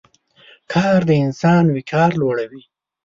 کار 0.71 0.99
د 1.09 1.11
انسان 1.23 1.63
وقار 1.75 2.11
لوړوي. 2.21 2.63